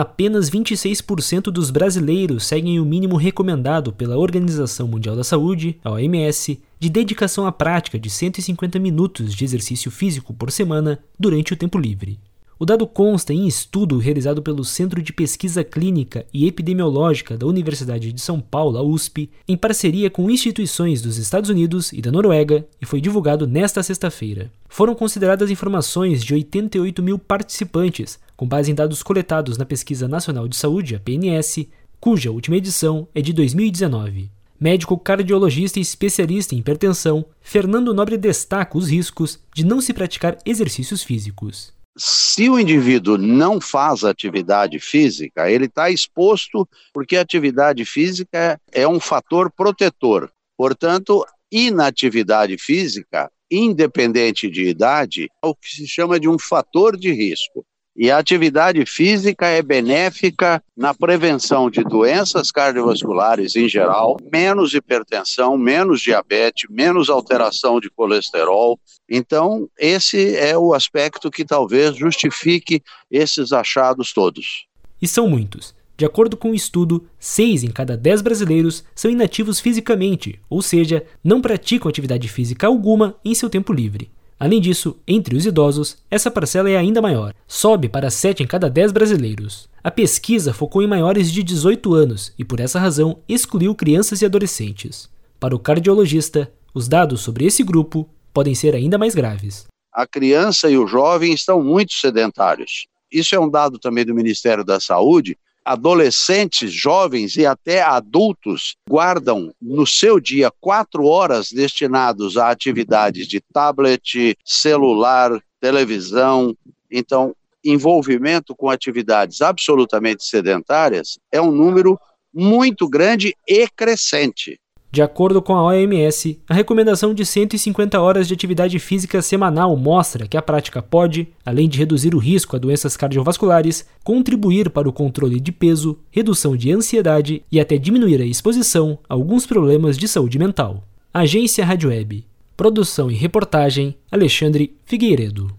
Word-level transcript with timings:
apenas 0.00 0.48
26% 0.48 1.50
dos 1.50 1.70
brasileiros 1.70 2.46
seguem 2.46 2.80
o 2.80 2.84
mínimo 2.84 3.16
recomendado 3.16 3.92
pela 3.92 4.16
Organização 4.16 4.88
Mundial 4.88 5.14
da 5.14 5.22
Saúde, 5.22 5.78
a 5.84 5.90
OMS, 5.90 6.58
de 6.78 6.88
dedicação 6.88 7.46
à 7.46 7.52
prática 7.52 7.98
de 7.98 8.08
150 8.08 8.78
minutos 8.78 9.34
de 9.34 9.44
exercício 9.44 9.90
físico 9.90 10.32
por 10.32 10.50
semana 10.50 10.98
durante 11.18 11.52
o 11.52 11.56
tempo 11.56 11.78
livre. 11.78 12.18
O 12.58 12.66
dado 12.66 12.86
consta 12.86 13.32
em 13.32 13.46
estudo 13.46 13.96
realizado 13.96 14.42
pelo 14.42 14.64
Centro 14.66 15.02
de 15.02 15.14
Pesquisa 15.14 15.64
Clínica 15.64 16.26
e 16.30 16.46
Epidemiológica 16.46 17.34
da 17.34 17.46
Universidade 17.46 18.12
de 18.12 18.20
São 18.20 18.38
Paulo, 18.38 18.76
a 18.76 18.82
USP, 18.82 19.30
em 19.48 19.56
parceria 19.56 20.10
com 20.10 20.30
instituições 20.30 21.00
dos 21.00 21.16
Estados 21.16 21.48
Unidos 21.48 21.90
e 21.90 22.02
da 22.02 22.12
Noruega, 22.12 22.66
e 22.78 22.84
foi 22.84 23.00
divulgado 23.00 23.46
nesta 23.46 23.82
sexta-feira. 23.82 24.52
Foram 24.68 24.94
consideradas 24.94 25.50
informações 25.50 26.22
de 26.22 26.34
88 26.34 27.02
mil 27.02 27.18
participantes, 27.18 28.18
com 28.40 28.48
base 28.48 28.70
em 28.70 28.74
dados 28.74 29.02
coletados 29.02 29.58
na 29.58 29.66
Pesquisa 29.66 30.08
Nacional 30.08 30.48
de 30.48 30.56
Saúde, 30.56 30.94
a 30.94 30.98
PNS, 30.98 31.68
cuja 32.00 32.30
última 32.30 32.56
edição 32.56 33.06
é 33.14 33.20
de 33.20 33.34
2019 33.34 34.30
médico 34.58 34.96
cardiologista 34.96 35.78
e 35.78 35.82
especialista 35.82 36.54
em 36.54 36.58
hipertensão, 36.58 37.26
Fernando 37.42 37.92
Nobre 37.92 38.16
destaca 38.16 38.78
os 38.78 38.90
riscos 38.90 39.38
de 39.54 39.62
não 39.62 39.78
se 39.78 39.92
praticar 39.92 40.38
exercícios 40.46 41.02
físicos 41.02 41.74
se 41.98 42.48
o 42.48 42.58
indivíduo 42.58 43.18
não 43.18 43.60
faz 43.60 44.04
atividade 44.04 44.78
física, 44.78 45.50
ele 45.50 45.66
está 45.66 45.90
exposto 45.90 46.66
porque 46.94 47.16
a 47.16 47.20
atividade 47.20 47.84
física 47.84 48.58
é 48.72 48.88
um 48.88 48.98
fator 48.98 49.52
protetor. 49.52 50.30
Portanto, 50.56 51.26
inatividade 51.52 52.56
física, 52.56 53.30
independente 53.50 54.48
de 54.48 54.68
idade, 54.68 55.28
é 55.44 55.46
o 55.46 55.54
que 55.54 55.68
se 55.68 55.86
chama 55.86 56.18
de 56.18 56.28
um 56.28 56.38
fator 56.38 56.96
de 56.96 57.12
risco. 57.12 57.66
E 57.96 58.10
a 58.10 58.18
atividade 58.18 58.84
física 58.86 59.46
é 59.46 59.60
benéfica 59.62 60.62
na 60.76 60.94
prevenção 60.94 61.68
de 61.68 61.82
doenças 61.82 62.50
cardiovasculares 62.50 63.56
em 63.56 63.68
geral, 63.68 64.16
menos 64.32 64.72
hipertensão, 64.72 65.58
menos 65.58 66.00
diabetes, 66.00 66.70
menos 66.70 67.10
alteração 67.10 67.80
de 67.80 67.90
colesterol. 67.90 68.78
Então, 69.08 69.68
esse 69.78 70.36
é 70.36 70.56
o 70.56 70.72
aspecto 70.72 71.30
que 71.30 71.44
talvez 71.44 71.96
justifique 71.96 72.82
esses 73.10 73.52
achados 73.52 74.12
todos. 74.12 74.66
E 75.02 75.08
são 75.08 75.28
muitos. 75.28 75.74
De 76.00 76.06
acordo 76.06 76.34
com 76.34 76.48
o 76.48 76.50
um 76.52 76.54
estudo, 76.54 77.06
6 77.18 77.64
em 77.64 77.70
cada 77.70 77.94
10 77.94 78.22
brasileiros 78.22 78.82
são 78.94 79.10
inativos 79.10 79.60
fisicamente, 79.60 80.40
ou 80.48 80.62
seja, 80.62 81.04
não 81.22 81.42
praticam 81.42 81.90
atividade 81.90 82.26
física 82.26 82.66
alguma 82.66 83.16
em 83.22 83.34
seu 83.34 83.50
tempo 83.50 83.70
livre. 83.70 84.10
Além 84.40 84.58
disso, 84.58 84.96
entre 85.06 85.36
os 85.36 85.44
idosos, 85.44 85.98
essa 86.10 86.30
parcela 86.30 86.70
é 86.70 86.74
ainda 86.74 87.02
maior, 87.02 87.34
sobe 87.46 87.90
para 87.90 88.08
7 88.08 88.42
em 88.42 88.46
cada 88.46 88.70
10 88.70 88.90
brasileiros. 88.90 89.68
A 89.84 89.90
pesquisa 89.90 90.54
focou 90.54 90.82
em 90.82 90.86
maiores 90.86 91.30
de 91.30 91.42
18 91.42 91.92
anos 91.92 92.32
e, 92.38 92.44
por 92.44 92.58
essa 92.58 92.80
razão, 92.80 93.18
excluiu 93.28 93.74
crianças 93.74 94.22
e 94.22 94.24
adolescentes. 94.24 95.10
Para 95.38 95.54
o 95.54 95.58
cardiologista, 95.58 96.50
os 96.72 96.88
dados 96.88 97.20
sobre 97.20 97.44
esse 97.44 97.62
grupo 97.62 98.08
podem 98.32 98.54
ser 98.54 98.74
ainda 98.74 98.96
mais 98.96 99.14
graves. 99.14 99.66
A 99.92 100.06
criança 100.06 100.70
e 100.70 100.78
o 100.78 100.86
jovem 100.86 101.34
estão 101.34 101.62
muito 101.62 101.92
sedentários. 101.92 102.86
Isso 103.12 103.34
é 103.34 103.38
um 103.38 103.50
dado 103.50 103.78
também 103.78 104.06
do 104.06 104.14
Ministério 104.14 104.64
da 104.64 104.80
Saúde, 104.80 105.36
adolescentes, 105.64 106.72
jovens 106.72 107.36
e 107.36 107.46
até 107.46 107.82
adultos 107.82 108.76
guardam 108.88 109.52
no 109.60 109.86
seu 109.86 110.18
dia 110.18 110.50
quatro 110.60 111.04
horas 111.04 111.50
destinados 111.50 112.36
a 112.36 112.50
atividades 112.50 113.26
de 113.26 113.40
tablet, 113.40 114.36
celular, 114.44 115.40
televisão. 115.60 116.56
Então, 116.90 117.34
envolvimento 117.64 118.54
com 118.54 118.70
atividades 118.70 119.42
absolutamente 119.42 120.24
sedentárias 120.24 121.18
é 121.30 121.40
um 121.40 121.50
número 121.50 121.98
muito 122.32 122.88
grande 122.88 123.34
e 123.46 123.68
crescente. 123.68 124.58
De 124.92 125.00
acordo 125.00 125.40
com 125.40 125.54
a 125.54 125.62
OMS, 125.62 126.40
a 126.48 126.54
recomendação 126.54 127.14
de 127.14 127.24
150 127.24 128.00
horas 128.00 128.26
de 128.26 128.34
atividade 128.34 128.76
física 128.80 129.22
semanal 129.22 129.76
mostra 129.76 130.26
que 130.26 130.36
a 130.36 130.42
prática 130.42 130.82
pode, 130.82 131.28
além 131.46 131.68
de 131.68 131.78
reduzir 131.78 132.12
o 132.12 132.18
risco 132.18 132.56
a 132.56 132.58
doenças 132.58 132.96
cardiovasculares, 132.96 133.86
contribuir 134.02 134.68
para 134.68 134.88
o 134.88 134.92
controle 134.92 135.38
de 135.38 135.52
peso, 135.52 135.96
redução 136.10 136.56
de 136.56 136.72
ansiedade 136.72 137.44
e 137.52 137.60
até 137.60 137.78
diminuir 137.78 138.20
a 138.20 138.24
exposição 138.24 138.98
a 139.08 139.14
alguns 139.14 139.46
problemas 139.46 139.96
de 139.96 140.08
saúde 140.08 140.40
mental. 140.40 140.82
Agência 141.14 141.64
Rádio 141.64 141.90
Web. 141.90 142.26
Produção 142.56 143.10
e 143.10 143.14
reportagem 143.14 143.96
Alexandre 144.10 144.76
Figueiredo. 144.84 145.52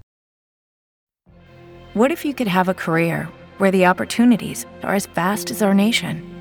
What 1.96 2.14
if 2.14 2.26
you 2.26 2.34
could 2.34 2.50
have 2.50 2.70
a 2.70 2.74
career 2.74 3.30
where 3.60 3.72
the 3.72 3.90
opportunities 3.90 4.68
are 4.84 4.96
as 4.96 5.06
vast 5.06 5.52
as 5.52 5.62
our 5.62 5.74
nation? 5.74 6.41